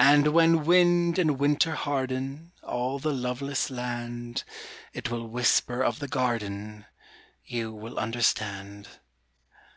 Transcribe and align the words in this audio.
And 0.00 0.26
when 0.34 0.64
wind 0.64 1.16
and 1.16 1.38
winter 1.38 1.76
harden 1.76 2.50
All 2.64 2.98
the 2.98 3.12
loveless 3.12 3.70
land, 3.70 4.42
It 4.92 5.12
will 5.12 5.28
whisper 5.28 5.80
of 5.84 6.00
the 6.00 6.08
garden, 6.08 6.86
You 7.44 7.72
will 7.72 7.96
understand. 7.96 8.88